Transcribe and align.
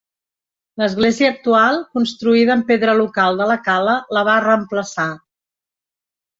L'església 0.81 1.29
actual, 1.33 1.77
construïda 1.99 2.55
amb 2.55 2.67
pedra 2.73 2.97
local 3.03 3.39
de 3.43 3.49
la 3.53 3.61
cala, 3.71 3.95
la 4.19 4.27
va 4.33 4.41
reemplaçar. 4.51 5.09